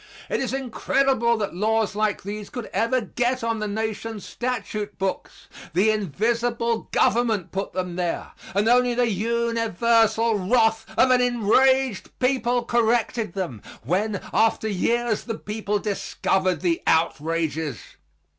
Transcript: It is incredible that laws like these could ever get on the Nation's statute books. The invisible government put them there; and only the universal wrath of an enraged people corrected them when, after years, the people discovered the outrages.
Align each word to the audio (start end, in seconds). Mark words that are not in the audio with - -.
It 0.31 0.39
is 0.39 0.51
incredible 0.51 1.37
that 1.37 1.53
laws 1.53 1.93
like 1.95 2.23
these 2.23 2.49
could 2.49 2.71
ever 2.73 3.01
get 3.01 3.43
on 3.43 3.59
the 3.59 3.67
Nation's 3.67 4.25
statute 4.25 4.97
books. 4.97 5.47
The 5.75 5.91
invisible 5.91 6.89
government 6.91 7.51
put 7.51 7.73
them 7.73 7.97
there; 7.97 8.31
and 8.55 8.67
only 8.67 8.95
the 8.95 9.11
universal 9.11 10.39
wrath 10.39 10.87
of 10.97 11.11
an 11.11 11.21
enraged 11.21 12.17
people 12.17 12.65
corrected 12.65 13.33
them 13.33 13.61
when, 13.83 14.19
after 14.33 14.67
years, 14.67 15.25
the 15.25 15.37
people 15.37 15.77
discovered 15.77 16.61
the 16.61 16.81
outrages. 16.87 17.77